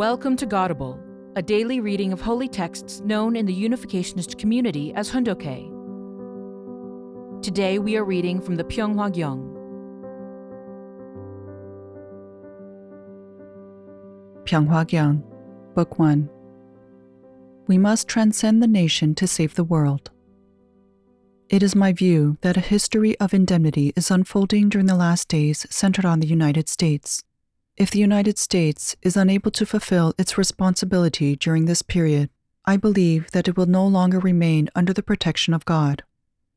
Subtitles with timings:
[0.00, 0.98] Welcome to Godable,
[1.36, 5.42] a daily reading of holy texts known in the Unificationist community as Hoondok.
[7.42, 9.42] Today we are reading from the Pyeonghwa Gyeong.
[14.44, 15.22] Pyeonghwa Gyeong,
[15.74, 16.30] Book 1.
[17.66, 20.10] We must transcend the nation to save the world.
[21.50, 25.66] It is my view that a history of indemnity is unfolding during the last days
[25.68, 27.22] centered on the United States.
[27.80, 32.28] If the United States is unable to fulfill its responsibility during this period,
[32.66, 36.02] I believe that it will no longer remain under the protection of God.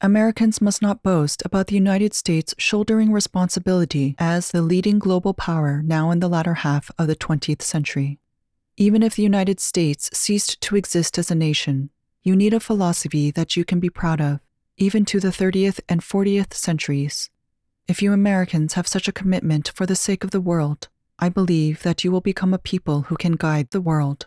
[0.00, 5.82] Americans must not boast about the United States shouldering responsibility as the leading global power
[5.82, 8.18] now in the latter half of the 20th century.
[8.78, 11.90] Even if the United States ceased to exist as a nation,
[12.22, 14.40] you need a philosophy that you can be proud of,
[14.78, 17.28] even to the 30th and 40th centuries.
[17.86, 20.88] If you Americans have such a commitment for the sake of the world,
[21.22, 24.26] I believe that you will become a people who can guide the world.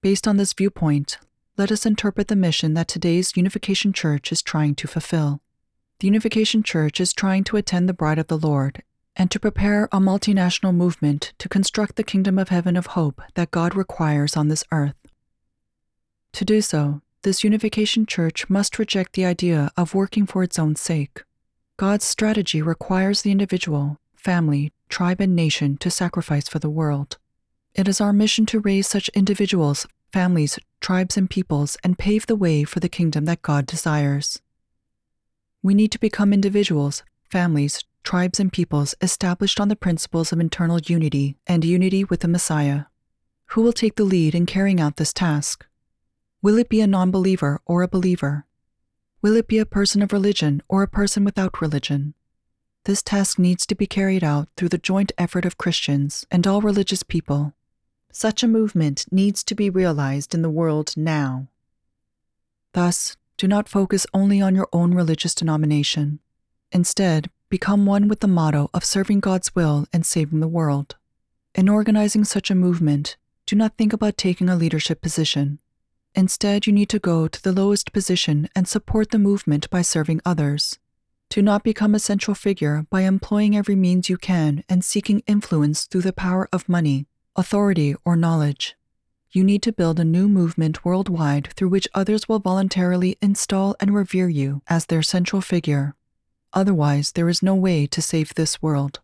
[0.00, 1.18] Based on this viewpoint,
[1.58, 5.40] let us interpret the mission that today's Unification Church is trying to fulfill.
[5.98, 8.84] The Unification Church is trying to attend the bride of the Lord
[9.16, 13.50] and to prepare a multinational movement to construct the kingdom of heaven of hope that
[13.50, 14.94] God requires on this earth.
[16.34, 20.76] To do so, this Unification Church must reject the idea of working for its own
[20.76, 21.24] sake.
[21.76, 27.18] God's strategy requires the individual, family, tribe, and nation to sacrifice for the world.
[27.74, 32.36] It is our mission to raise such individuals, families, tribes, and peoples and pave the
[32.36, 34.40] way for the kingdom that God desires.
[35.62, 40.80] We need to become individuals, families, tribes, and peoples established on the principles of internal
[40.80, 42.84] unity and unity with the Messiah.
[43.50, 45.66] Who will take the lead in carrying out this task?
[46.40, 48.46] Will it be a non believer or a believer?
[49.22, 52.14] Will it be a person of religion or a person without religion?
[52.86, 56.60] This task needs to be carried out through the joint effort of Christians and all
[56.60, 57.52] religious people.
[58.12, 61.48] Such a movement needs to be realized in the world now.
[62.74, 66.20] Thus, do not focus only on your own religious denomination.
[66.70, 70.94] Instead, become one with the motto of serving God's will and saving the world.
[71.56, 73.16] In organizing such a movement,
[73.46, 75.58] do not think about taking a leadership position.
[76.14, 80.20] Instead, you need to go to the lowest position and support the movement by serving
[80.24, 80.78] others.
[81.36, 85.84] Do not become a central figure by employing every means you can and seeking influence
[85.84, 88.74] through the power of money, authority, or knowledge.
[89.32, 93.94] You need to build a new movement worldwide through which others will voluntarily install and
[93.94, 95.94] revere you as their central figure.
[96.54, 99.00] Otherwise, there is no way to save this world.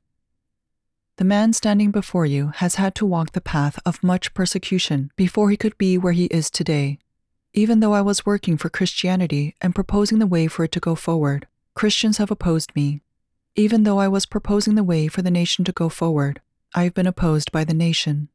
[1.18, 5.50] The man standing before you has had to walk the path of much persecution before
[5.50, 6.98] he could be where he is today.
[7.52, 10.94] Even though I was working for Christianity and proposing the way for it to go
[10.94, 13.02] forward, Christians have opposed me.
[13.54, 16.40] Even though I was proposing the way for the nation to go forward,
[16.74, 18.28] I have been opposed by the nation.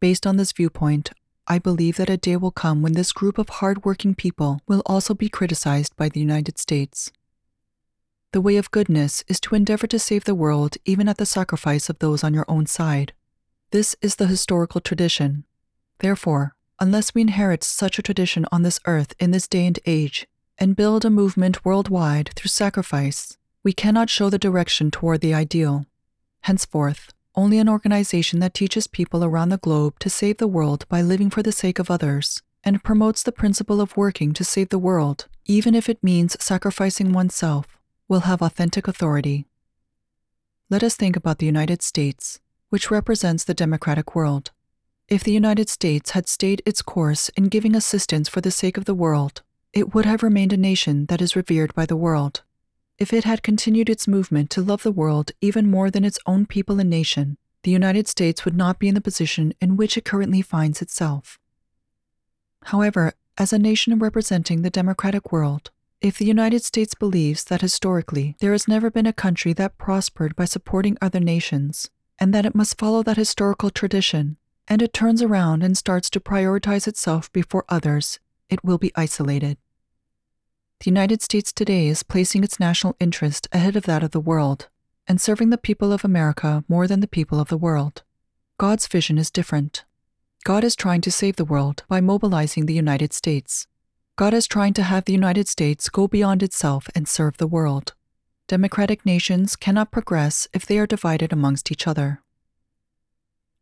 [0.00, 1.10] Based on this viewpoint,
[1.46, 5.14] I believe that a day will come when this group of hard-working people will also
[5.14, 7.10] be criticized by the United States.
[8.32, 11.88] The way of goodness is to endeavor to save the world even at the sacrifice
[11.88, 13.12] of those on your own side.
[13.72, 15.44] This is the historical tradition.
[15.98, 20.28] Therefore, unless we inherit such a tradition on this earth in this day and age,
[20.60, 25.86] and build a movement worldwide through sacrifice, we cannot show the direction toward the ideal.
[26.42, 31.00] Henceforth, only an organization that teaches people around the globe to save the world by
[31.00, 34.78] living for the sake of others and promotes the principle of working to save the
[34.78, 37.66] world, even if it means sacrificing oneself,
[38.06, 39.46] will have authentic authority.
[40.68, 42.38] Let us think about the United States,
[42.68, 44.50] which represents the democratic world.
[45.08, 48.84] If the United States had stayed its course in giving assistance for the sake of
[48.84, 49.42] the world,
[49.72, 52.42] it would have remained a nation that is revered by the world.
[52.98, 56.44] If it had continued its movement to love the world even more than its own
[56.44, 60.04] people and nation, the United States would not be in the position in which it
[60.04, 61.38] currently finds itself.
[62.64, 65.70] However, as a nation representing the democratic world,
[66.00, 70.34] if the United States believes that historically there has never been a country that prospered
[70.34, 74.36] by supporting other nations, and that it must follow that historical tradition,
[74.68, 78.18] and it turns around and starts to prioritize itself before others,
[78.48, 79.56] it will be isolated.
[80.80, 84.68] The United States today is placing its national interest ahead of that of the world
[85.06, 88.02] and serving the people of America more than the people of the world.
[88.56, 89.84] God's vision is different.
[90.42, 93.66] God is trying to save the world by mobilizing the United States.
[94.16, 97.92] God is trying to have the United States go beyond itself and serve the world.
[98.48, 102.22] Democratic nations cannot progress if they are divided amongst each other.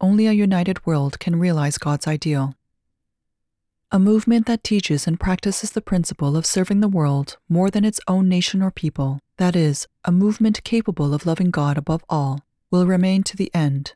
[0.00, 2.55] Only a united world can realize God's ideal.
[3.90, 8.00] A movement that teaches and practices the principle of serving the world more than its
[8.06, 12.87] own nation or people, that is, a movement capable of loving God above all, will
[12.87, 13.94] remain to the end.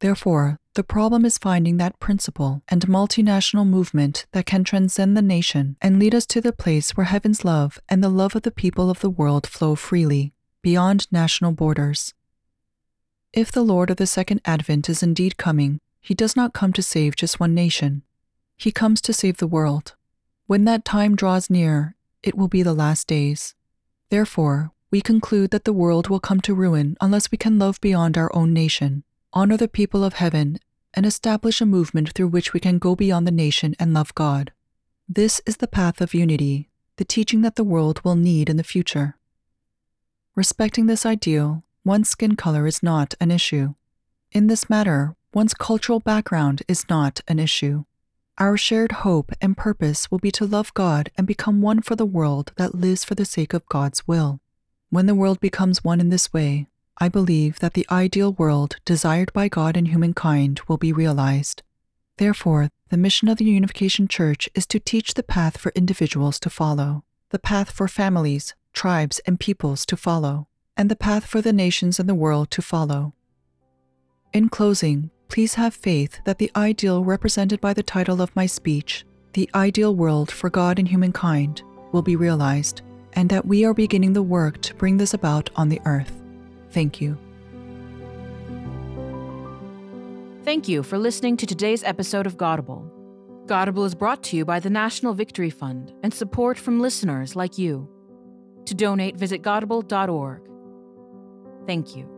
[0.00, 5.76] Therefore, The problem is finding that principle and multinational movement that can transcend the nation
[5.82, 8.88] and lead us to the place where heaven's love and the love of the people
[8.88, 10.32] of the world flow freely,
[10.62, 12.14] beyond national borders.
[13.32, 16.80] If the Lord of the Second Advent is indeed coming, he does not come to
[16.80, 18.04] save just one nation.
[18.58, 19.94] He comes to save the world.
[20.46, 21.94] When that time draws near,
[22.24, 23.54] it will be the last days.
[24.10, 28.18] Therefore, we conclude that the world will come to ruin unless we can love beyond
[28.18, 30.58] our own nation, honor the people of heaven,
[30.92, 34.52] and establish a movement through which we can go beyond the nation and love God.
[35.08, 38.64] This is the path of unity, the teaching that the world will need in the
[38.64, 39.16] future.
[40.34, 43.74] Respecting this ideal, one's skin color is not an issue.
[44.32, 47.84] In this matter, one's cultural background is not an issue.
[48.40, 52.06] Our shared hope and purpose will be to love God and become one for the
[52.06, 54.38] world that lives for the sake of God's will.
[54.90, 56.68] When the world becomes one in this way,
[56.98, 61.64] I believe that the ideal world desired by God and humankind will be realized.
[62.18, 66.50] Therefore, the mission of the Unification Church is to teach the path for individuals to
[66.50, 70.46] follow, the path for families, tribes, and peoples to follow,
[70.76, 73.14] and the path for the nations and the world to follow.
[74.32, 79.04] In closing, please have faith that the ideal represented by the title of my speech,
[79.34, 82.82] The Ideal World for God and Humankind, will be realized,
[83.12, 86.12] and that we are beginning the work to bring this about on the earth.
[86.70, 87.16] Thank you.
[90.44, 92.90] Thank you for listening to today's episode of Godable.
[93.46, 97.58] Godable is brought to you by the National Victory Fund and support from listeners like
[97.58, 97.88] you.
[98.66, 100.42] To donate, visit godable.org.
[101.66, 102.17] Thank you.